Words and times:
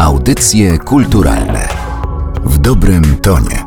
Audycje 0.00 0.78
kulturalne 0.78 1.68
w 2.44 2.58
dobrym 2.58 3.16
tonie. 3.16 3.64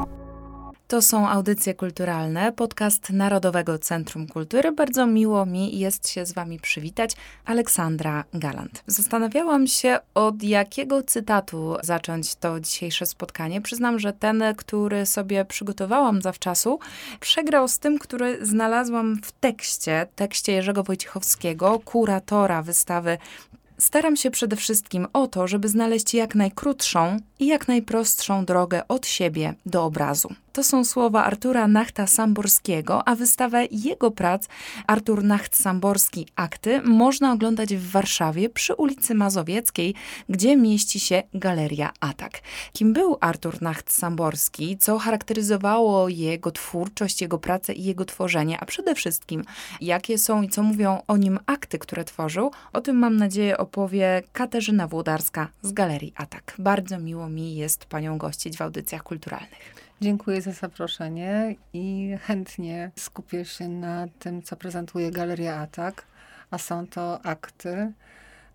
To 0.87 1.01
są 1.01 1.29
audycje 1.29 1.73
kulturalne, 1.73 2.51
podcast 2.51 3.09
Narodowego 3.09 3.79
Centrum 3.79 4.27
Kultury. 4.27 4.71
Bardzo 4.71 5.07
miło 5.07 5.45
mi 5.45 5.79
jest 5.79 6.09
się 6.09 6.25
z 6.25 6.33
Wami 6.33 6.59
przywitać. 6.59 7.15
Aleksandra 7.45 8.23
Galant. 8.33 8.83
Zastanawiałam 8.87 9.67
się, 9.67 9.99
od 10.13 10.43
jakiego 10.43 11.03
cytatu 11.03 11.75
zacząć 11.83 12.35
to 12.35 12.59
dzisiejsze 12.59 13.05
spotkanie. 13.05 13.61
Przyznam, 13.61 13.99
że 13.99 14.13
ten, 14.13 14.43
który 14.57 15.05
sobie 15.05 15.45
przygotowałam 15.45 16.21
zawczasu, 16.21 16.79
przegrał 17.19 17.67
z 17.67 17.79
tym, 17.79 17.99
który 17.99 18.45
znalazłam 18.45 19.21
w 19.23 19.31
tekście, 19.31 20.07
tekście 20.15 20.51
Jerzego 20.51 20.83
Wojciechowskiego, 20.83 21.79
kuratora 21.85 22.61
wystawy 22.61 23.17
Staram 23.83 24.15
się 24.15 24.31
przede 24.31 24.55
wszystkim 24.55 25.07
o 25.13 25.27
to, 25.27 25.47
żeby 25.47 25.69
znaleźć 25.69 26.13
jak 26.13 26.35
najkrótszą 26.35 27.17
i 27.39 27.47
jak 27.47 27.67
najprostszą 27.67 28.45
drogę 28.45 28.87
od 28.87 29.07
siebie 29.07 29.53
do 29.65 29.83
obrazu. 29.83 30.29
To 30.53 30.63
są 30.63 30.85
słowa 30.85 31.23
Artura 31.23 31.67
Nachta 31.67 32.07
Samborskiego, 32.07 33.07
a 33.07 33.15
wystawę 33.15 33.65
jego 33.71 34.11
prac 34.11 34.47
Artur 34.87 35.23
Nacht 35.23 35.55
Samborski 35.55 36.27
Akty 36.35 36.81
można 36.81 37.31
oglądać 37.31 37.75
w 37.75 37.91
Warszawie 37.91 38.49
przy 38.49 38.75
ulicy 38.75 39.15
Mazowieckiej, 39.15 39.95
gdzie 40.29 40.57
mieści 40.57 40.99
się 40.99 41.23
Galeria 41.33 41.91
Atak. 41.99 42.41
Kim 42.73 42.93
był 42.93 43.17
Artur 43.21 43.61
Nacht 43.61 43.91
Samborski, 43.91 44.77
co 44.77 44.99
charakteryzowało 44.99 46.09
jego 46.09 46.51
twórczość, 46.51 47.21
jego 47.21 47.37
pracę 47.37 47.73
i 47.73 47.83
jego 47.83 48.05
tworzenie, 48.05 48.59
a 48.59 48.65
przede 48.65 48.95
wszystkim 48.95 49.43
jakie 49.81 50.17
są 50.17 50.41
i 50.41 50.49
co 50.49 50.63
mówią 50.63 51.01
o 51.07 51.17
nim 51.17 51.39
akty, 51.45 51.79
które 51.79 52.03
tworzył, 52.03 52.51
o 52.73 52.81
tym 52.81 52.95
mam 52.95 53.17
nadzieję 53.17 53.57
opowie 53.57 54.23
Katarzyna 54.33 54.87
Włodarska 54.87 55.47
z 55.61 55.71
Galerii 55.71 56.13
Atak. 56.15 56.55
Bardzo 56.59 56.99
miło 56.99 57.29
mi 57.29 57.55
jest 57.55 57.85
panią 57.85 58.17
gościć 58.17 58.57
w 58.57 58.61
audycjach 58.61 59.03
kulturalnych. 59.03 59.83
Dziękuję 60.03 60.41
za 60.41 60.51
zaproszenie 60.51 61.55
i 61.73 62.17
chętnie 62.21 62.91
skupię 62.95 63.45
się 63.45 63.67
na 63.69 64.07
tym, 64.19 64.41
co 64.41 64.55
prezentuje 64.55 65.11
Galeria 65.11 65.55
Atak, 65.55 66.05
a 66.51 66.57
są 66.57 66.87
to 66.87 67.25
akty, 67.25 67.91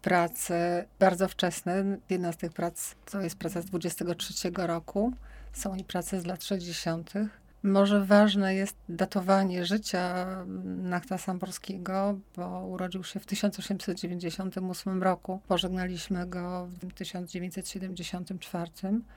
prace 0.03 0.85
bardzo 0.99 1.29
wczesne. 1.29 1.85
Jedna 2.11 2.33
z 2.33 2.37
tych 2.37 2.53
prac 2.53 2.95
to 3.11 3.21
jest 3.21 3.37
praca 3.37 3.61
z 3.61 3.65
23 3.65 4.51
roku, 4.57 5.13
są 5.53 5.75
i 5.75 5.85
prace 5.85 6.21
z 6.21 6.27
lat 6.27 6.45
60. 6.45 7.13
Może 7.63 8.05
ważne 8.05 8.55
jest 8.55 8.77
datowanie 8.89 9.65
życia 9.65 10.27
Nachta 10.65 11.19
Samborskiego, 11.19 12.19
bo 12.37 12.67
urodził 12.67 13.05
się 13.05 13.21
w 13.21 13.27
1898 13.27 15.03
roku. 15.03 15.41
Pożegnaliśmy 15.49 16.27
go 16.27 16.69
w 16.71 16.93
1974. 16.95 18.71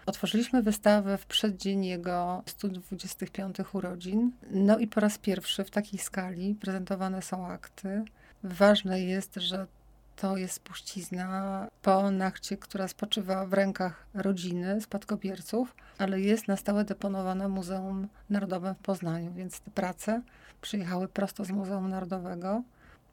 Otworzyliśmy 0.06 0.64
wystawę 0.64 1.18
w 1.18 1.26
przeddzień 1.26 1.86
jego 1.86 2.44
125 2.46 3.58
urodzin. 3.74 4.32
No 4.52 4.80
i 4.80 4.88
po 4.88 5.00
raz 5.00 5.18
pierwszy 5.18 5.64
w 5.64 5.72
takiej 5.72 6.00
skali 6.00 6.56
prezentowane 6.56 7.22
są 7.22 7.48
akty. 7.48 8.04
Ważne 8.44 9.02
jest, 9.02 9.36
że 9.36 9.68
to 10.16 10.38
jest 10.38 10.54
spuścizna 10.54 11.68
po 11.82 12.12
nachcie, 12.12 12.58
która 12.58 12.88
spoczywa 12.88 13.46
w 13.46 13.54
rękach 13.54 14.06
rodziny, 14.14 14.82
spadkobierców, 14.82 15.76
ale 15.98 16.22
jest 16.22 16.48
na 16.48 16.58
stałe 16.58 16.86
deponowana 16.86 17.48
Muzeum 17.48 18.08
Narodowym 18.30 18.76
w 18.76 18.80
Poznaniu, 18.80 19.34
więc 19.34 19.60
te 19.60 19.72
prace 19.72 20.22
przyjechały 20.62 21.08
prosto 21.08 21.46
z 21.46 21.52
Muzeum 21.52 21.90
Narodowego. 21.90 22.64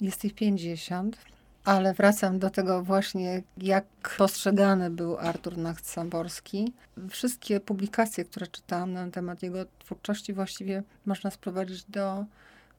Jest 0.01 0.25
ich 0.25 0.35
50, 0.35 1.19
ale 1.65 1.95
wracam 1.95 2.39
do 2.39 2.51
tego 2.51 2.83
właśnie, 2.83 3.43
jak 3.57 3.85
postrzegany 4.19 4.91
był 4.91 5.19
Artur 5.19 5.57
Nacht-Samborski. 5.59 6.73
Wszystkie 7.11 7.61
publikacje, 7.61 8.25
które 8.25 8.47
czytałam 8.47 8.93
na 8.93 9.11
temat 9.11 9.43
jego 9.43 9.59
twórczości, 9.79 10.33
właściwie 10.33 10.83
można 11.07 11.31
sprowadzić 11.31 11.85
do 11.85 12.25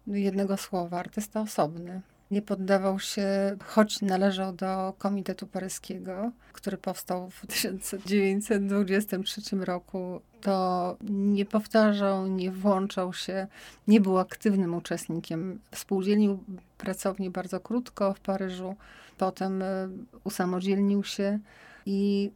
jednego 0.07 0.57
słowa: 0.57 0.99
artysta 0.99 1.41
osobny 1.41 2.01
nie 2.31 2.41
poddawał 2.41 2.99
się, 2.99 3.57
choć 3.65 4.01
należał 4.01 4.53
do 4.53 4.93
Komitetu 4.97 5.47
Paryskiego, 5.47 6.31
który 6.53 6.77
powstał 6.77 7.29
w 7.29 7.47
1923 7.47 9.41
roku, 9.55 10.21
to 10.41 10.97
nie 11.09 11.45
powtarzał, 11.45 12.27
nie 12.27 12.51
włączał 12.51 13.13
się, 13.13 13.47
nie 13.87 14.01
był 14.01 14.19
aktywnym 14.19 14.75
uczestnikiem. 14.75 15.59
Współdzielił 15.71 16.43
pracownię 16.77 17.31
bardzo 17.31 17.59
krótko 17.59 18.13
w 18.13 18.19
Paryżu, 18.19 18.75
potem 19.17 19.61
e, 19.61 19.89
usamodzielnił 20.23 21.03
się 21.03 21.39
i 21.85 22.31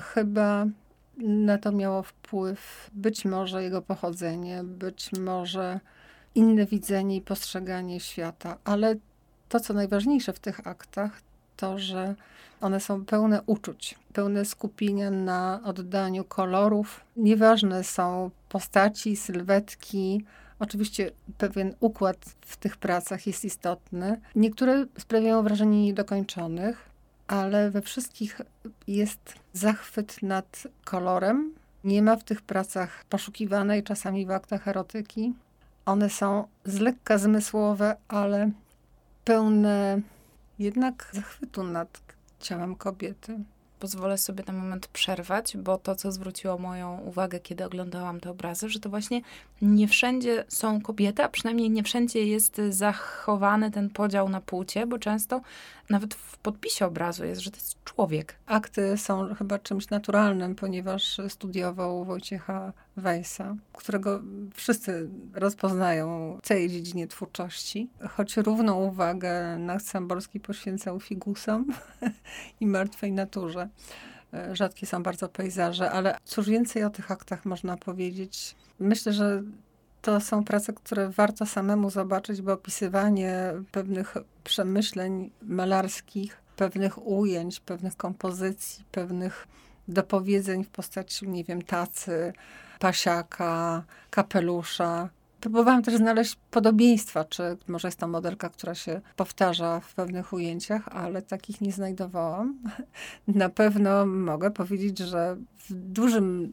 chyba 0.00 0.66
na 1.18 1.58
to 1.58 1.72
miało 1.72 2.02
wpływ 2.02 2.90
być 2.94 3.24
może 3.24 3.62
jego 3.62 3.82
pochodzenie, 3.82 4.64
być 4.64 5.10
może 5.12 5.80
inne 6.34 6.66
widzenie 6.66 7.16
i 7.16 7.20
postrzeganie 7.20 8.00
świata, 8.00 8.58
ale 8.64 8.96
to, 9.48 9.60
co 9.60 9.74
najważniejsze 9.74 10.32
w 10.32 10.38
tych 10.38 10.66
aktach, 10.66 11.20
to, 11.56 11.78
że 11.78 12.14
one 12.60 12.80
są 12.80 13.04
pełne 13.04 13.42
uczuć, 13.46 13.94
pełne 14.12 14.44
skupienia 14.44 15.10
na 15.10 15.60
oddaniu 15.64 16.24
kolorów. 16.24 17.00
Nieważne 17.16 17.84
są 17.84 18.30
postaci, 18.48 19.16
sylwetki. 19.16 20.24
Oczywiście 20.58 21.10
pewien 21.38 21.74
układ 21.80 22.16
w 22.40 22.56
tych 22.56 22.76
pracach 22.76 23.26
jest 23.26 23.44
istotny. 23.44 24.20
Niektóre 24.34 24.86
sprawiają 24.98 25.42
wrażenie 25.42 25.82
niedokończonych, 25.82 26.88
ale 27.26 27.70
we 27.70 27.82
wszystkich 27.82 28.40
jest 28.86 29.34
zachwyt 29.52 30.22
nad 30.22 30.62
kolorem. 30.84 31.54
Nie 31.84 32.02
ma 32.02 32.16
w 32.16 32.24
tych 32.24 32.42
pracach 32.42 33.04
poszukiwanej 33.04 33.82
czasami 33.82 34.26
w 34.26 34.30
aktach 34.30 34.68
erotyki. 34.68 35.34
One 35.86 36.10
są 36.10 36.46
z 36.64 36.78
lekka 36.78 37.18
zmysłowe, 37.18 37.96
ale 38.08 38.50
pełne 39.26 40.00
jednak 40.58 41.10
zachwytu 41.12 41.62
nad 41.64 42.00
ciałem 42.40 42.76
kobiety. 42.76 43.38
Pozwolę 43.80 44.18
sobie 44.18 44.44
na 44.46 44.52
moment 44.52 44.86
przerwać, 44.86 45.56
bo 45.56 45.78
to, 45.78 45.96
co 45.96 46.12
zwróciło 46.12 46.58
moją 46.58 46.98
uwagę, 46.98 47.40
kiedy 47.40 47.64
oglądałam 47.64 48.20
te 48.20 48.30
obrazy, 48.30 48.68
że 48.68 48.80
to 48.80 48.90
właśnie 48.90 49.20
nie 49.62 49.88
wszędzie 49.88 50.44
są 50.48 50.80
kobiety, 50.80 51.22
a 51.24 51.28
przynajmniej 51.28 51.70
nie 51.70 51.82
wszędzie 51.82 52.26
jest 52.26 52.60
zachowany 52.68 53.70
ten 53.70 53.90
podział 53.90 54.28
na 54.28 54.40
płcie, 54.40 54.86
bo 54.86 54.98
często 54.98 55.40
nawet 55.90 56.14
w 56.14 56.38
podpisie 56.38 56.86
obrazu 56.86 57.24
jest, 57.24 57.40
że 57.40 57.50
to 57.50 57.56
jest 57.56 57.84
człowiek. 57.84 58.36
Akty 58.46 58.96
są 58.96 59.34
chyba 59.34 59.58
czymś 59.58 59.90
naturalnym, 59.90 60.54
ponieważ 60.54 61.20
studiował 61.28 62.04
Wojciecha 62.04 62.72
Weissa, 62.96 63.56
którego 63.72 64.22
wszyscy 64.54 65.08
rozpoznają 65.34 66.38
w 66.42 66.48
tej 66.48 66.68
dziedzinie 66.68 67.06
twórczości. 67.06 67.88
Choć 68.10 68.36
równą 68.36 68.84
uwagę 68.84 69.58
Nacht 69.58 69.86
Samborski 69.86 70.40
poświęcał 70.40 71.00
figusom 71.00 71.66
i 72.60 72.66
martwej 72.66 73.12
naturze. 73.12 73.68
Rzadkie 74.52 74.86
są 74.86 75.02
bardzo 75.02 75.28
pejzaże, 75.28 75.90
ale 75.90 76.18
cóż 76.24 76.48
więcej 76.48 76.84
o 76.84 76.90
tych 76.90 77.10
aktach 77.10 77.44
można 77.44 77.76
powiedzieć? 77.76 78.54
Myślę, 78.78 79.12
że 79.12 79.42
to 80.02 80.20
są 80.20 80.44
prace, 80.44 80.72
które 80.72 81.10
warto 81.10 81.46
samemu 81.46 81.90
zobaczyć, 81.90 82.42
bo 82.42 82.52
opisywanie 82.52 83.52
pewnych 83.72 84.14
przemyśleń 84.44 85.30
malarskich, 85.42 86.42
pewnych 86.56 87.06
ujęć, 87.06 87.60
pewnych 87.60 87.96
kompozycji, 87.96 88.84
pewnych 88.92 89.48
dopowiedzeń 89.88 90.64
w 90.64 90.68
postaci, 90.68 91.28
nie 91.28 91.44
wiem, 91.44 91.62
tacy, 91.62 92.32
pasiaka, 92.78 93.84
kapelusza. 94.10 95.08
Próbowałam 95.40 95.82
też 95.82 95.96
znaleźć 95.96 96.36
podobieństwa, 96.50 97.24
czy 97.24 97.56
może 97.68 97.88
jest 97.88 97.98
to 97.98 98.08
modelka, 98.08 98.48
która 98.48 98.74
się 98.74 99.00
powtarza 99.16 99.80
w 99.80 99.94
pewnych 99.94 100.32
ujęciach, 100.32 100.88
ale 100.88 101.22
takich 101.22 101.60
nie 101.60 101.72
znajdowałam. 101.72 102.58
Na 103.28 103.48
pewno 103.48 104.06
mogę 104.06 104.50
powiedzieć, 104.50 104.98
że 104.98 105.36
w 105.68 105.74
dużym 105.74 106.52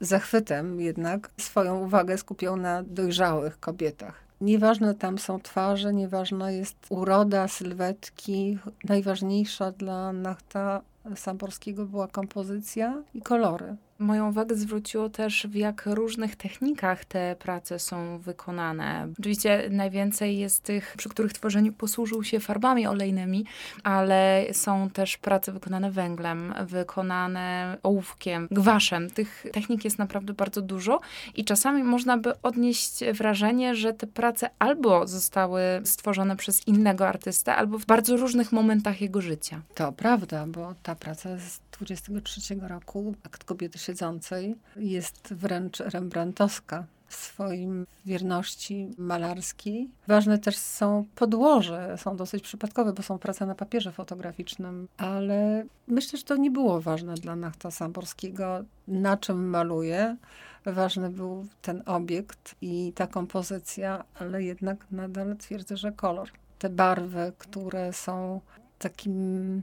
zachwytem 0.00 0.80
jednak 0.80 1.30
swoją 1.38 1.84
uwagę 1.84 2.18
skupiał 2.18 2.56
na 2.56 2.82
dojrzałych 2.82 3.60
kobietach. 3.60 4.26
Nieważne 4.40 4.94
tam 4.94 5.18
są 5.18 5.40
twarze, 5.40 5.94
nieważna 5.94 6.50
jest 6.50 6.76
uroda, 6.88 7.48
sylwetki. 7.48 8.58
Najważniejsza 8.84 9.72
dla 9.72 10.12
Nachta 10.12 10.80
Samborskiego 11.16 11.86
była 11.86 12.08
kompozycja 12.08 13.02
i 13.14 13.22
kolory. 13.22 13.76
Moją 13.98 14.28
uwagę 14.28 14.56
zwróciło 14.56 15.08
też, 15.08 15.46
w 15.46 15.54
jak 15.54 15.82
różnych 15.86 16.36
technikach 16.36 17.04
te 17.04 17.36
prace 17.38 17.78
są 17.78 18.18
wykonane. 18.18 19.08
Oczywiście 19.18 19.68
najwięcej 19.70 20.38
jest 20.38 20.62
tych, 20.62 20.94
przy 20.98 21.08
których 21.08 21.32
tworzeniu 21.32 21.72
posłużył 21.72 22.24
się 22.24 22.40
farbami 22.40 22.86
olejnymi, 22.86 23.44
ale 23.82 24.44
są 24.52 24.90
też 24.90 25.16
prace 25.16 25.52
wykonane 25.52 25.90
węglem, 25.90 26.54
wykonane 26.66 27.76
ołówkiem, 27.82 28.48
gwaszem. 28.50 29.10
Tych 29.10 29.46
technik 29.52 29.84
jest 29.84 29.98
naprawdę 29.98 30.32
bardzo 30.32 30.62
dużo 30.62 31.00
i 31.34 31.44
czasami 31.44 31.82
można 31.82 32.18
by 32.18 32.42
odnieść 32.42 33.04
wrażenie, 33.04 33.74
że 33.74 33.92
te 33.92 34.06
prace 34.06 34.50
albo 34.58 35.06
zostały 35.06 35.60
stworzone 35.84 36.36
przez 36.36 36.66
innego 36.68 37.08
artystę, 37.08 37.54
albo 37.54 37.78
w 37.78 37.86
bardzo 37.86 38.16
różnych 38.16 38.52
momentach 38.52 39.00
jego 39.00 39.20
życia. 39.20 39.62
To 39.74 39.92
prawda, 39.92 40.46
bo 40.46 40.74
ta 40.82 40.94
praca 40.94 41.38
z 41.38 41.60
23 41.78 42.54
roku, 42.54 43.14
akt 43.24 43.44
kobiety 43.44 43.78
siedzącej, 43.86 44.56
jest 44.76 45.34
wręcz 45.34 45.80
rembrandtowska 45.80 46.86
w 47.08 47.14
swoim 47.14 47.86
wierności 48.06 48.90
malarskiej. 48.98 49.90
Ważne 50.06 50.38
też 50.38 50.56
są 50.56 51.06
podłoże, 51.14 51.94
są 51.98 52.16
dosyć 52.16 52.42
przypadkowe, 52.42 52.92
bo 52.92 53.02
są 53.02 53.18
prace 53.18 53.46
na 53.46 53.54
papierze 53.54 53.92
fotograficznym, 53.92 54.88
ale 54.96 55.64
myślę, 55.86 56.18
że 56.18 56.24
to 56.24 56.36
nie 56.36 56.50
było 56.50 56.80
ważne 56.80 57.14
dla 57.14 57.36
Nachta 57.36 57.70
Samborskiego, 57.70 58.64
na 58.88 59.16
czym 59.16 59.48
maluje. 59.48 60.16
Ważny 60.64 61.10
był 61.10 61.46
ten 61.62 61.82
obiekt 61.86 62.54
i 62.60 62.92
ta 62.94 63.06
kompozycja, 63.06 64.04
ale 64.14 64.42
jednak 64.42 64.86
nadal 64.90 65.36
twierdzę, 65.36 65.76
że 65.76 65.92
kolor. 65.92 66.28
Te 66.58 66.70
barwy, 66.70 67.32
które 67.38 67.92
są 67.92 68.40
takim 68.78 69.62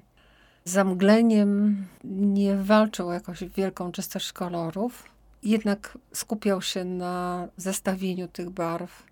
zamgleniem, 0.66 1.86
nie 2.04 2.56
walczył 2.56 3.12
jakąś 3.12 3.44
wielką 3.44 3.92
czystość 3.92 4.34
kolorów, 4.34 5.04
jednak 5.44 5.98
skupiał 6.14 6.62
się 6.62 6.86
na 6.86 7.48
zestawieniu 7.58 8.28
tych 8.28 8.50
barw, 8.50 9.04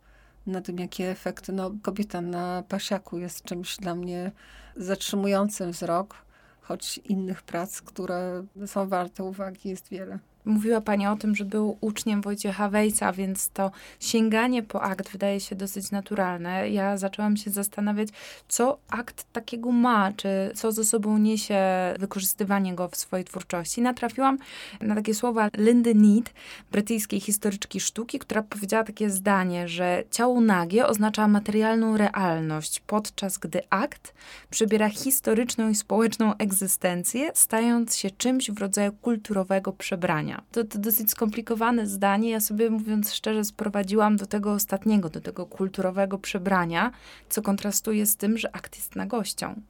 na 0.48 0.62
tym, 0.62 0.80
jakie 0.80 1.10
efekty. 1.10 1.54
No, 1.54 1.72
kobieta 1.82 2.22
na 2.22 2.64
pasiaku 2.68 3.18
jest 3.18 3.44
czymś 3.44 3.78
dla 3.78 3.96
mnie 3.96 4.32
zatrzymującym 4.76 5.72
wzrok, 5.72 6.16
choć 6.62 6.98
innych 6.98 7.42
prac, 7.42 7.82
które 7.82 8.46
są 8.66 8.88
warte 8.88 9.24
uwagi, 9.24 9.70
jest 9.70 9.90
wiele. 9.90 10.20
Mówiła 10.46 10.82
Pani 10.82 11.08
o 11.08 11.16
tym, 11.16 11.36
że 11.36 11.46
był 11.46 11.78
uczniem 11.82 12.22
Wojciecha 12.22 12.70
Wejca, 12.70 13.14
więc 13.14 13.50
to 13.50 13.72
sięganie 14.00 14.64
po 14.64 14.82
akt 14.82 15.10
wydaje 15.10 15.40
się 15.40 15.56
dosyć 15.56 15.92
naturalne. 15.92 16.70
Ja 16.70 16.98
zaczęłam 16.98 17.38
się 17.38 17.52
zastanawiać, 17.52 18.10
co 18.48 18.78
akt 18.90 19.26
takiego 19.34 19.72
ma, 19.72 20.12
czy 20.12 20.52
co 20.56 20.72
ze 20.72 20.86
sobą 20.86 21.18
niesie 21.18 21.60
wykorzystywanie 22.00 22.76
go 22.76 22.88
w 22.88 22.96
swojej 22.96 23.26
twórczości. 23.26 23.82
Natrafiłam 23.82 24.38
na 24.82 24.96
takie 24.96 25.14
słowa 25.14 25.50
Lindy 25.58 25.96
Need, 25.96 26.34
brytyjskiej 26.72 27.20
historyczki 27.20 27.80
sztuki, 27.80 28.20
która 28.20 28.44
powiedziała 28.44 28.84
takie 28.84 29.10
zdanie, 29.10 29.68
że 29.68 30.04
ciało 30.12 30.42
nagie 30.42 30.88
oznacza 30.88 31.28
materialną 31.28 31.98
realność, 31.98 32.80
podczas 32.80 33.38
gdy 33.38 33.62
akt 33.70 34.14
przybiera 34.50 34.90
historyczną 34.90 35.70
i 35.70 35.76
społeczną 35.76 36.38
egzystencję, 36.38 37.32
stając 37.34 37.96
się 37.98 38.12
czymś 38.12 38.52
w 38.52 38.60
rodzaju 38.60 38.92
kulturowego 38.92 39.74
przebrania. 39.74 40.31
To, 40.52 40.64
to 40.64 40.80
dosyć 40.80 41.12
skomplikowane 41.12 41.88
zdanie. 41.88 42.30
Ja 42.30 42.40
sobie, 42.40 42.70
mówiąc 42.70 43.14
szczerze, 43.14 43.44
sprowadziłam 43.44 44.18
do 44.18 44.26
tego 44.26 44.54
ostatniego, 44.54 45.10
do 45.10 45.22
tego 45.22 45.46
kulturowego 45.46 46.18
przebrania, 46.18 46.92
co 47.30 47.42
kontrastuje 47.42 48.06
z 48.06 48.18
tym, 48.18 48.38
że 48.38 48.56
akt 48.56 48.76
jest 48.76 48.96
nagością. 48.96 49.62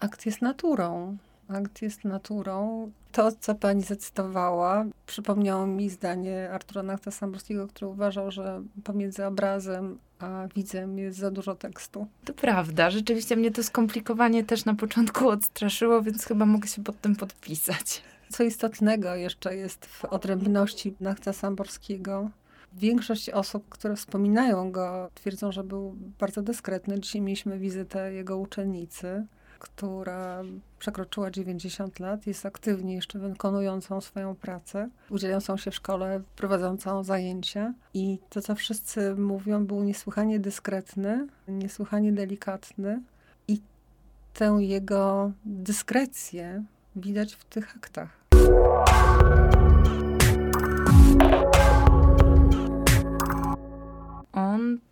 Akt 0.00 0.26
jest 0.26 0.42
naturą. 0.42 1.16
Akt 1.48 1.82
jest 1.82 2.04
naturą. 2.04 2.90
To, 3.12 3.32
co 3.40 3.54
pani 3.54 3.82
zacytowała, 3.82 4.84
przypomniało 5.06 5.66
mi 5.66 5.90
zdanie 5.90 6.50
Artura 6.50 6.82
Nachta 6.82 7.10
Samborskiego, 7.10 7.68
który 7.68 7.86
uważał, 7.86 8.30
że 8.30 8.62
pomiędzy 8.84 9.26
obrazem 9.26 9.98
a 10.20 10.48
widzem 10.54 10.98
jest 10.98 11.18
za 11.18 11.30
dużo 11.30 11.54
tekstu. 11.54 12.06
To 12.24 12.32
prawda. 12.34 12.90
Rzeczywiście 12.90 13.36
mnie 13.36 13.50
to 13.50 13.62
skomplikowanie 13.62 14.44
też 14.44 14.64
na 14.64 14.74
początku 14.74 15.28
odstraszyło, 15.28 16.02
więc 16.02 16.24
chyba 16.24 16.46
mogę 16.46 16.68
się 16.68 16.84
pod 16.84 17.00
tym 17.00 17.16
podpisać. 17.16 18.02
Co 18.30 18.42
istotnego 18.42 19.14
jeszcze 19.14 19.56
jest 19.56 19.86
w 19.86 20.04
odrębności 20.04 20.94
Nachta 21.00 21.32
Samborskiego. 21.32 22.30
Większość 22.72 23.30
osób, 23.30 23.68
które 23.68 23.96
wspominają 23.96 24.72
go, 24.72 25.10
twierdzą, 25.14 25.52
że 25.52 25.64
był 25.64 25.96
bardzo 26.18 26.42
dyskretny. 26.42 27.00
Dzisiaj 27.00 27.22
mieliśmy 27.22 27.58
wizytę 27.58 28.12
jego 28.12 28.38
uczennicy, 28.38 29.26
która 29.58 30.42
przekroczyła 30.78 31.30
90 31.30 32.00
lat, 32.00 32.26
jest 32.26 32.46
aktywnie 32.46 32.94
jeszcze 32.94 33.18
wykonującą 33.18 34.00
swoją 34.00 34.34
pracę, 34.34 34.88
udzielającą 35.10 35.56
się 35.56 35.70
w 35.70 35.74
szkole, 35.74 36.20
prowadzącą 36.36 37.04
zajęcia. 37.04 37.74
I 37.94 38.18
to, 38.30 38.40
co 38.40 38.54
wszyscy 38.54 39.14
mówią, 39.14 39.66
był 39.66 39.82
niesłychanie 39.82 40.40
dyskretny, 40.40 41.26
niesłychanie 41.48 42.12
delikatny. 42.12 43.02
I 43.48 43.60
tę 44.34 44.56
jego 44.60 45.32
dyskrecję 45.44 46.64
widać 46.96 47.34
w 47.34 47.44
tych 47.44 47.76
aktach. 47.76 48.19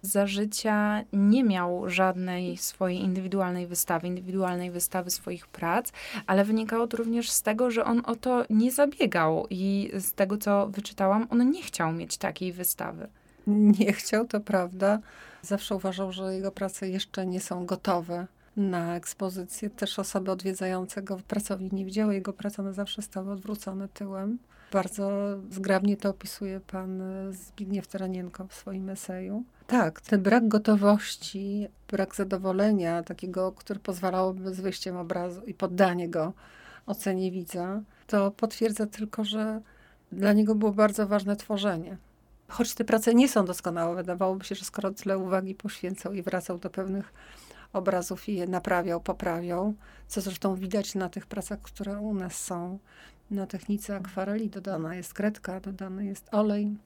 Za 0.02 0.26
życia 0.26 1.04
nie 1.12 1.44
miał 1.44 1.90
żadnej 1.90 2.56
swojej 2.56 3.00
indywidualnej 3.00 3.66
wystawy, 3.66 4.06
indywidualnej 4.06 4.70
wystawy 4.70 5.10
swoich 5.10 5.46
prac, 5.46 5.92
ale 6.26 6.44
wynikało 6.44 6.86
to 6.86 6.96
również 6.96 7.30
z 7.30 7.42
tego, 7.42 7.70
że 7.70 7.84
on 7.84 8.02
o 8.04 8.16
to 8.16 8.44
nie 8.50 8.72
zabiegał 8.72 9.46
i 9.50 9.90
z 9.94 10.12
tego, 10.12 10.36
co 10.38 10.68
wyczytałam, 10.68 11.26
on 11.30 11.50
nie 11.50 11.62
chciał 11.62 11.92
mieć 11.92 12.16
takiej 12.16 12.52
wystawy. 12.52 13.08
Nie 13.46 13.92
chciał, 13.92 14.26
to 14.26 14.40
prawda. 14.40 14.98
Zawsze 15.42 15.74
uważał, 15.74 16.12
że 16.12 16.34
jego 16.34 16.52
prace 16.52 16.88
jeszcze 16.88 17.26
nie 17.26 17.40
są 17.40 17.66
gotowe 17.66 18.26
na 18.56 18.96
ekspozycję. 18.96 19.70
Też 19.70 19.98
osoby 19.98 20.30
odwiedzające 20.30 21.02
go 21.02 21.18
w 21.18 21.22
pracowni 21.22 21.68
nie 21.72 21.84
widziały 21.84 22.14
jego 22.14 22.32
pracy, 22.32 22.62
one 22.62 22.72
zawsze 22.72 23.02
stały 23.02 23.32
odwrócone 23.32 23.88
tyłem. 23.88 24.38
Bardzo 24.72 25.10
zgrabnie 25.50 25.96
to 25.96 26.10
opisuje 26.10 26.60
pan 26.60 27.02
Zbigniew 27.32 27.86
Teranienko 27.86 28.46
w 28.46 28.54
swoim 28.54 28.90
eseju. 28.90 29.44
Tak, 29.66 30.00
ten 30.00 30.22
brak 30.22 30.48
gotowości, 30.48 31.68
brak 31.90 32.14
zadowolenia, 32.14 33.02
takiego, 33.02 33.52
który 33.52 33.80
pozwalałby 33.80 34.54
z 34.54 34.60
wyjściem 34.60 34.96
obrazu 34.96 35.42
i 35.46 35.54
poddanie 35.54 36.08
go 36.08 36.32
ocenie 36.86 37.30
widza, 37.30 37.80
to 38.06 38.30
potwierdza 38.30 38.86
tylko, 38.86 39.24
że 39.24 39.60
dla 40.12 40.32
niego 40.32 40.54
było 40.54 40.72
bardzo 40.72 41.06
ważne 41.06 41.36
tworzenie. 41.36 41.96
Choć 42.48 42.74
te 42.74 42.84
prace 42.84 43.14
nie 43.14 43.28
są 43.28 43.44
doskonałe, 43.44 43.96
wydawałoby 43.96 44.44
się, 44.44 44.54
że 44.54 44.64
skoro 44.64 44.90
tyle 44.90 45.18
uwagi 45.18 45.54
poświęcał 45.54 46.12
i 46.12 46.22
wracał 46.22 46.58
do 46.58 46.70
pewnych 46.70 47.12
obrazów 47.72 48.28
i 48.28 48.34
je 48.34 48.46
naprawiał, 48.46 49.00
poprawiał, 49.00 49.74
co 50.08 50.20
zresztą 50.20 50.54
widać 50.54 50.94
na 50.94 51.08
tych 51.08 51.26
pracach, 51.26 51.60
które 51.60 51.98
u 51.98 52.14
nas 52.14 52.44
są. 52.44 52.78
Na 53.30 53.46
technice 53.46 53.96
akwareli 53.96 54.48
dodana 54.50 54.94
jest 54.94 55.14
kredka, 55.14 55.60
dodany 55.60 56.04
jest 56.04 56.34
olej. 56.34 56.76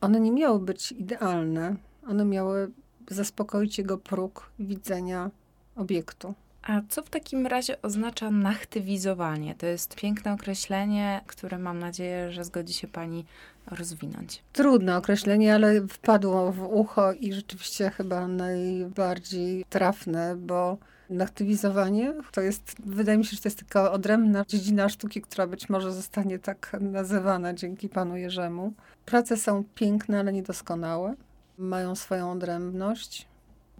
One 0.00 0.20
nie 0.20 0.32
miały 0.32 0.60
być 0.60 0.92
idealne, 0.92 1.76
one 2.06 2.24
miały 2.24 2.70
zaspokoić 3.10 3.78
jego 3.78 3.98
próg 3.98 4.50
widzenia 4.58 5.30
obiektu. 5.76 6.34
A 6.62 6.80
co 6.88 7.02
w 7.02 7.10
takim 7.10 7.46
razie 7.46 7.82
oznacza 7.82 8.30
nachtywizowanie? 8.30 9.54
To 9.54 9.66
jest 9.66 9.94
piękne 9.94 10.32
określenie, 10.32 11.20
które 11.26 11.58
mam 11.58 11.78
nadzieję, 11.78 12.32
że 12.32 12.44
zgodzi 12.44 12.72
się 12.72 12.88
Pani 12.88 13.24
rozwinąć. 13.66 14.42
Trudne 14.52 14.96
określenie, 14.96 15.54
ale 15.54 15.86
wpadło 15.88 16.52
w 16.52 16.62
ucho 16.62 17.12
i 17.12 17.32
rzeczywiście 17.32 17.90
chyba 17.90 18.28
najbardziej 18.28 19.64
trafne, 19.70 20.36
bo 20.36 20.78
Naktywizowanie 21.12 22.14
to 22.32 22.40
jest, 22.40 22.74
wydaje 22.86 23.18
mi 23.18 23.24
się, 23.24 23.36
że 23.36 23.42
to 23.42 23.48
jest 23.48 23.58
taka 23.58 23.92
odrębna 23.92 24.44
dziedzina 24.48 24.88
sztuki, 24.88 25.22
która 25.22 25.46
być 25.46 25.68
może 25.68 25.92
zostanie 25.92 26.38
tak 26.38 26.76
nazywana 26.80 27.54
dzięki 27.54 27.88
panu 27.88 28.16
Jerzemu. 28.16 28.72
Prace 29.04 29.36
są 29.36 29.64
piękne, 29.74 30.20
ale 30.20 30.32
niedoskonałe. 30.32 31.14
Mają 31.58 31.94
swoją 31.94 32.32
odrębność. 32.32 33.28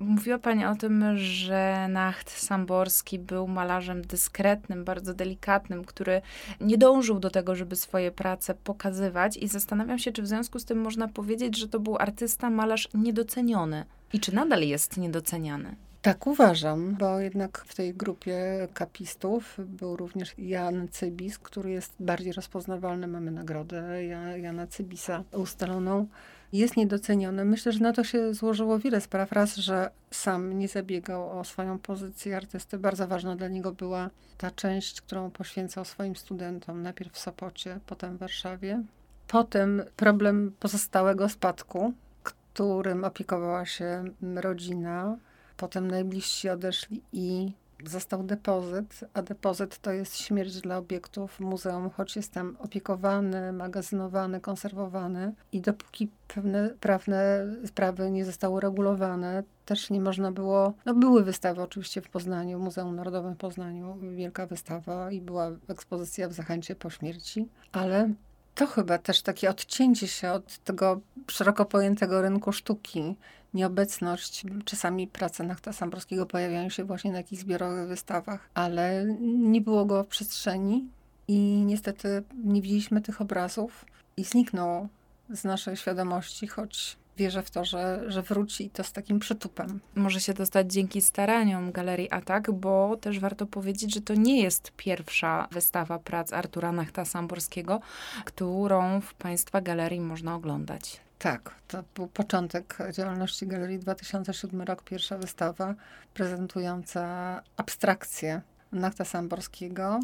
Mówiła 0.03 0.39
Pani 0.39 0.65
o 0.65 0.75
tym, 0.75 1.05
że 1.17 1.89
Nacht 1.89 2.31
Samborski 2.31 3.19
był 3.19 3.49
malarzem 3.49 4.03
dyskretnym, 4.03 4.85
bardzo 4.85 5.15
delikatnym, 5.15 5.85
który 5.85 6.23
nie 6.61 6.79
dążył 6.79 7.21
do 7.21 7.31
tego, 7.31 7.55
żeby 7.55 7.77
swoje 7.77 8.11
prace 8.11 8.55
pokazywać 8.55 9.37
i 9.37 9.49
zastanawiam 9.49 9.99
się, 9.99 10.13
czy 10.13 10.23
w 10.23 10.27
związku 10.27 10.59
z 10.59 10.65
tym 10.65 10.81
można 10.81 11.09
powiedzieć, 11.09 11.59
że 11.59 11.69
to 11.69 11.81
był 11.81 11.97
artysta, 11.97 12.51
malarz 12.51 12.89
niedoceniony 12.95 13.85
i 14.13 14.21
czy 14.21 14.35
nadal 14.35 14.63
jest 14.63 14.97
niedoceniany. 14.97 15.77
Tak 16.03 16.27
uważam, 16.27 16.97
bo 17.01 17.21
jednak 17.21 17.65
w 17.67 17.75
tej 17.75 17.95
grupie 17.95 18.69
kapistów 18.75 19.59
był 19.59 19.97
również 19.97 20.35
Jan 20.39 20.89
Cybis, 20.89 21.39
który 21.39 21.71
jest 21.71 21.95
bardziej 22.01 22.33
rozpoznawalny. 22.33 23.07
Mamy 23.07 23.31
nagrodę 23.31 24.07
Jana 24.39 24.67
Cybisa 24.67 25.25
ustaloną. 25.33 26.07
Jest 26.53 26.77
niedoceniony. 26.77 27.45
Myślę, 27.45 27.73
że 27.73 27.81
na 27.81 27.93
to 27.93 28.05
się 28.05 28.35
złożyło 28.35 28.79
wiele 28.79 29.01
spraw. 29.01 29.33
Raz, 29.33 29.57
że 29.57 29.91
sam 30.11 30.59
nie 30.59 30.69
zabiegał 30.69 31.39
o 31.39 31.45
swoją 31.45 31.79
pozycję 31.79 32.37
artysty. 32.37 32.79
Bardzo 32.79 33.09
ważna 33.09 33.37
dla 33.37 33.49
niego 33.49 33.73
była 33.73 34.11
ta 34.39 34.51
część, 34.51 35.01
którą 35.01 35.31
poświęcał 35.31 35.85
swoim 35.85 36.17
studentom. 36.17 36.83
Najpierw 36.83 37.13
w 37.13 37.19
Sopocie, 37.19 37.81
potem 37.87 38.17
w 38.17 38.21
Warszawie. 38.21 38.83
Potem 39.29 39.83
problem 39.97 40.53
pozostałego 40.61 41.29
spadku, 41.29 41.93
którym 42.23 43.05
opiekowała 43.05 43.67
się 43.67 44.05
rodzina. 44.37 45.17
Potem 45.57 45.91
najbliżsi 45.91 46.49
odeszli 46.49 47.03
i 47.13 47.53
został 47.87 48.23
depozyt, 48.23 49.05
a 49.15 49.23
depozyt 49.23 49.79
to 49.79 49.93
jest 49.93 50.17
śmierć 50.17 50.61
dla 50.61 50.77
obiektów 50.77 51.41
muzeum, 51.41 51.91
choć 51.91 52.17
jest 52.17 52.33
tam 52.33 52.57
opiekowany, 52.59 53.53
magazynowany, 53.53 54.41
konserwowany 54.41 55.33
i 55.53 55.61
dopóki 55.61 56.09
pewne 56.29 56.71
prawne 56.81 57.47
sprawy 57.67 58.11
nie 58.11 58.25
zostały 58.25 58.61
regulowane, 58.61 59.43
też 59.67 59.91
nie 59.91 60.01
można 60.01 60.33
było, 60.33 60.73
no 60.87 60.95
były 60.95 61.25
wystawy 61.25 61.63
oczywiście 61.63 62.01
w 62.01 62.09
Poznaniu, 62.09 62.59
Muzeum 62.59 62.97
Narodowym 62.97 63.35
w 63.35 63.39
Poznaniu, 63.39 63.99
wielka 64.17 64.47
wystawa 64.47 65.11
i 65.11 65.21
była 65.21 65.51
ekspozycja 65.69 66.29
w 66.29 66.33
Zachęcie 66.33 66.75
po 66.75 66.91
śmierci, 66.91 67.49
ale 67.73 68.11
to 68.55 68.67
chyba 68.67 68.99
też 68.99 69.23
takie 69.23 69.51
odcięcie 69.51 70.09
się 70.09 70.31
od 70.31 70.59
tego 70.59 71.01
szeroko 71.31 71.65
pojętego 71.65 72.23
rynku 72.23 72.53
sztuki, 72.53 73.17
nieobecność, 73.55 74.45
czasami 74.65 75.07
prace 75.07 75.45
Nachta 75.45 75.73
Samborskiego 75.73 76.27
pojawiają 76.27 76.69
się 76.69 76.85
właśnie 76.85 77.11
na 77.11 77.17
jakichś 77.17 77.43
zbiorowych 77.43 77.89
wystawach, 77.89 78.49
ale 78.55 79.07
nie 79.21 79.61
było 79.61 79.85
go 79.85 80.05
w 80.05 80.07
przestrzeni 80.07 80.89
i 81.29 81.63
niestety 81.67 82.23
nie 82.45 82.63
widzieliśmy 82.63 83.01
tych 83.01 83.21
obrazów 83.21 83.85
i 84.17 84.25
zniknął 84.25 84.89
z 85.31 85.45
naszej 85.45 85.77
świadomości, 85.77 86.47
choć 86.47 86.97
wierzę 87.17 87.43
w 87.43 87.51
to, 87.51 87.65
że, 87.65 88.05
że 88.07 88.23
wróci 88.23 88.71
to 88.71 88.85
z 88.85 88.93
takim 88.93 89.19
przytupem. 89.19 89.81
Może 89.95 90.21
się 90.21 90.35
to 90.35 90.47
stać 90.47 90.73
dzięki 90.73 91.01
staraniom 91.01 91.73
Galerii 91.73 92.11
Atak, 92.11 92.51
bo 92.51 92.97
też 92.97 93.21
warto 93.21 93.47
powiedzieć, 93.47 93.95
że 93.95 94.01
to 94.01 94.15
nie 94.15 94.43
jest 94.43 94.73
pierwsza 94.77 95.49
wystawa 95.51 95.99
prac 95.99 96.33
Artura 96.33 96.73
Nachta 96.73 97.05
Samborskiego, 97.05 97.81
którą 98.25 99.01
w 99.01 99.15
Państwa 99.15 99.61
galerii 99.61 100.01
można 100.01 100.35
oglądać. 100.35 101.01
Tak, 101.23 101.55
to 101.69 101.85
był 101.95 102.07
początek 102.07 102.79
działalności 102.93 103.47
Galerii 103.47 103.79
2007 103.79 104.63
rok, 104.63 104.83
pierwsza 104.83 105.19
wystawa 105.19 105.75
prezentująca 106.15 107.43
abstrakcję 107.57 108.41
Nachta 108.73 109.05
Samborskiego, 109.05 110.01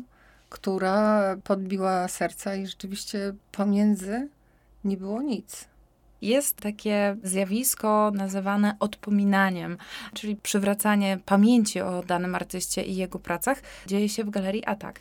która 0.49 1.23
podbiła 1.45 2.09
serca 2.09 2.55
i 2.55 2.67
rzeczywiście 2.67 3.35
pomiędzy 3.53 4.29
nie 4.85 4.97
było 4.97 5.23
nic. 5.23 5.69
Jest 6.23 6.57
takie 6.57 7.17
zjawisko 7.23 8.13
nazywane 8.15 8.77
odpominaniem, 8.81 9.79
czyli 10.15 10.37
przywracanie 10.37 11.19
pamięci 11.27 11.81
o 11.81 12.03
danym 12.03 12.35
artyście 12.35 12.83
i 12.83 12.97
jego 12.97 13.19
pracach. 13.19 13.63
Dzieje 13.87 14.09
się 14.09 14.25
w 14.25 14.31
galerii 14.31 14.65
Atak. 14.65 15.01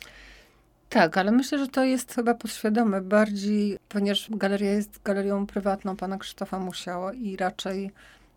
Tak, 0.88 1.18
ale 1.18 1.32
myślę, 1.32 1.58
że 1.58 1.68
to 1.68 1.84
jest 1.84 2.14
chyba 2.14 2.34
podświadome 2.34 3.00
bardziej, 3.00 3.78
ponieważ 3.88 4.30
galeria 4.30 4.70
jest 4.70 5.02
galerią 5.02 5.46
prywatną 5.46 5.96
pana 5.96 6.18
Krzysztofa 6.18 6.58
Musiała 6.58 7.12
i 7.12 7.36
raczej 7.36 7.90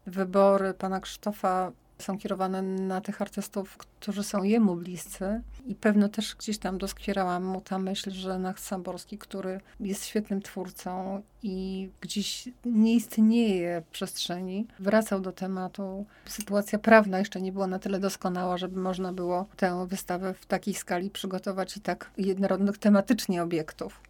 wybory 0.06 0.74
pana 0.74 1.00
Krzysztofa 1.00 1.72
są 2.02 2.18
kierowane 2.18 2.62
na 2.62 3.02
tych 3.02 3.22
artystów, 3.22 3.78
którzy 3.78 4.24
są 4.24 4.44
jemu 4.44 4.76
bliscy. 4.76 5.42
I 5.66 5.76
pewno 5.76 6.10
też 6.10 6.36
gdzieś 6.36 6.58
tam 6.58 6.78
doskwierała 6.78 7.40
mu 7.40 7.62
ta 7.62 7.80
myśl, 7.80 8.12
że 8.12 8.40
Nacht 8.40 8.64
Samborski, 8.64 9.18
który 9.18 9.62
jest 9.80 10.06
świetnym 10.06 10.42
twórcą 10.42 11.22
i 11.44 11.90
gdzieś 12.02 12.50
nie 12.66 12.96
istnieje 12.96 13.84
przestrzeni, 13.92 14.68
wracał 14.80 15.22
do 15.22 15.32
tematu. 15.32 16.06
Sytuacja 16.26 16.80
prawna 16.80 17.20
jeszcze 17.20 17.42
nie 17.42 17.52
była 17.52 17.68
na 17.68 17.80
tyle 17.80 18.00
doskonała, 18.00 18.58
żeby 18.58 18.80
można 18.80 19.14
było 19.14 19.46
tę 19.58 19.88
wystawę 19.88 20.34
w 20.34 20.46
takiej 20.46 20.74
skali 20.74 21.10
przygotować 21.10 21.78
i 21.78 21.82
tak 21.82 22.12
jednorodnych 22.18 22.78
tematycznie 22.78 23.44
obiektów. 23.44 24.02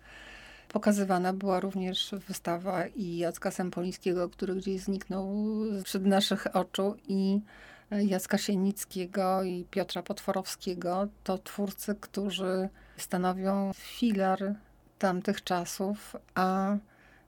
Pokazywana 0.71 1.33
była 1.33 1.59
również 1.59 2.15
wystawa 2.27 2.87
i 2.87 3.17
Jacka 3.17 3.51
Sempolińskiego, 3.51 4.29
który 4.29 4.55
gdzieś 4.55 4.81
zniknął 4.81 5.35
przed 5.83 6.05
naszych 6.05 6.55
oczu 6.55 6.95
i 7.07 7.39
Jacka 7.91 8.37
Sienickiego 8.37 9.43
i 9.43 9.65
Piotra 9.71 10.03
Potworowskiego 10.03 11.07
to 11.23 11.37
twórcy, 11.37 11.95
którzy 11.95 12.69
stanowią 12.97 13.71
filar 13.75 14.55
tamtych 14.99 15.43
czasów, 15.43 16.15
a 16.35 16.77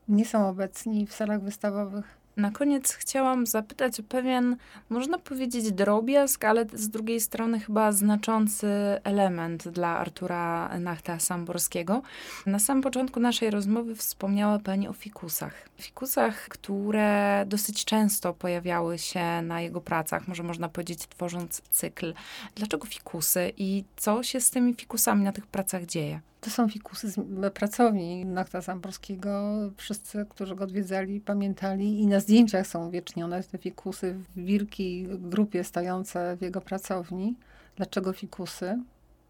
nie 0.07 0.25
są 0.25 0.49
obecni 0.49 1.07
w 1.07 1.13
salach 1.13 1.41
wystawowych. 1.41 2.22
Na 2.37 2.51
koniec 2.51 2.93
chciałam 2.93 3.45
zapytać 3.45 3.99
o 3.99 4.03
pewien, 4.03 4.57
można 4.89 5.17
powiedzieć, 5.17 5.71
drobiazg, 5.71 6.45
ale 6.45 6.65
z 6.73 6.89
drugiej 6.89 7.19
strony 7.19 7.59
chyba 7.59 7.91
znaczący 7.91 8.67
element 9.03 9.67
dla 9.67 9.97
Artura 9.97 10.79
Nachta 10.79 11.19
Samborskiego. 11.19 12.01
Na 12.45 12.59
samym 12.59 12.83
początku 12.83 13.19
naszej 13.19 13.51
rozmowy 13.51 13.95
wspomniała 13.95 14.59
Pani 14.59 14.87
o 14.87 14.93
fikusach. 14.93 15.69
Fikusach, 15.81 16.47
które 16.47 17.43
dosyć 17.47 17.85
często 17.85 18.33
pojawiały 18.33 18.97
się 18.97 19.41
na 19.41 19.61
jego 19.61 19.81
pracach, 19.81 20.27
może 20.27 20.43
można 20.43 20.69
powiedzieć, 20.69 21.07
tworząc 21.07 21.61
cykl. 21.69 22.13
Dlaczego 22.55 22.87
fikusy 22.87 23.53
i 23.57 23.83
co 23.95 24.23
się 24.23 24.41
z 24.41 24.49
tymi 24.49 24.73
fikusami 24.73 25.23
na 25.23 25.31
tych 25.31 25.47
pracach 25.47 25.85
dzieje? 25.85 26.21
To 26.43 26.49
są 26.49 26.69
fikusy 26.69 27.09
z 27.09 27.19
pracowni 27.53 28.25
Nachta 28.25 28.61
Zamborskiego. 28.61 29.51
Wszyscy, 29.77 30.25
którzy 30.29 30.55
go 30.55 30.63
odwiedzali, 30.63 31.21
pamiętali 31.21 32.01
i 32.01 32.07
na 32.07 32.19
zdjęciach 32.19 32.67
są 32.67 32.87
uwiecznione 32.87 33.43
te 33.43 33.57
fikusy 33.57 34.13
w 34.13 34.45
wielkiej 34.45 35.07
grupie 35.19 35.63
stojące 35.63 36.37
w 36.37 36.41
jego 36.41 36.61
pracowni. 36.61 37.35
Dlaczego 37.75 38.13
fikusy? 38.13 38.83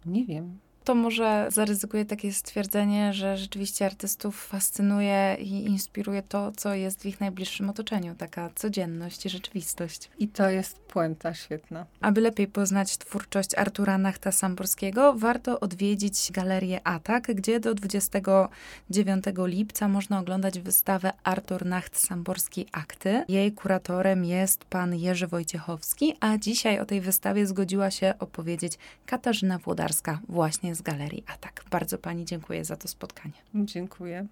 Nie 0.05 0.25
wiem 0.25 0.59
to 0.83 0.95
może 0.95 1.47
zaryzykuję 1.51 2.05
takie 2.05 2.33
stwierdzenie, 2.33 3.13
że 3.13 3.37
rzeczywiście 3.37 3.85
artystów 3.85 4.45
fascynuje 4.47 5.37
i 5.39 5.65
inspiruje 5.65 6.23
to, 6.23 6.51
co 6.51 6.73
jest 6.73 7.01
w 7.01 7.05
ich 7.05 7.19
najbliższym 7.19 7.69
otoczeniu, 7.69 8.15
taka 8.15 8.49
codzienność 8.55 9.25
i 9.25 9.29
rzeczywistość. 9.29 10.09
I 10.19 10.27
to 10.27 10.49
jest 10.49 10.79
puenta 10.79 11.33
świetna. 11.33 11.85
Aby 12.01 12.21
lepiej 12.21 12.47
poznać 12.47 12.97
twórczość 12.97 13.55
Artura 13.55 13.97
Nachta 13.97 14.31
Samborskiego, 14.31 15.13
warto 15.13 15.59
odwiedzić 15.59 16.31
galerię 16.31 16.87
Atak, 16.87 17.35
gdzie 17.35 17.59
do 17.59 17.73
29 17.73 19.25
lipca 19.45 19.87
można 19.87 20.19
oglądać 20.19 20.59
wystawę 20.59 21.13
Artur 21.23 21.65
Nacht 21.65 21.99
Samborski 21.99 22.65
Akty. 22.71 23.23
Jej 23.27 23.51
kuratorem 23.51 24.25
jest 24.25 24.65
pan 24.65 24.95
Jerzy 24.95 25.27
Wojciechowski, 25.27 26.15
a 26.19 26.37
dzisiaj 26.37 26.79
o 26.79 26.85
tej 26.85 27.01
wystawie 27.01 27.47
zgodziła 27.47 27.91
się 27.91 28.13
opowiedzieć 28.19 28.77
Katarzyna 29.05 29.57
Włodarska 29.57 30.19
właśnie 30.29 30.72
z 30.75 30.81
Galerii 30.81 31.23
Atak. 31.27 31.63
Bardzo 31.71 31.97
Pani 31.97 32.25
dziękuję 32.25 32.65
za 32.65 32.75
to 32.75 32.87
spotkanie. 32.87 33.33
Dziękuję. 33.55 34.25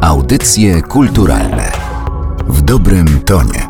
Audycje 0.00 0.82
kulturalne 0.82 1.72
w 2.48 2.62
dobrym 2.62 3.20
tonie. 3.20 3.67